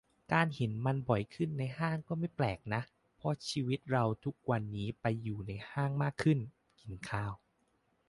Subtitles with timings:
[0.33, 2.81] การเห็นมันบ่อยขึ้นในห้างก็ "ไม่แปลก" นะ
[3.17, 6.39] เพราะชีวิตเราทุกวันนี้ไปอยู่ในห้างมากขึ้น
[6.81, 7.31] กินข้าว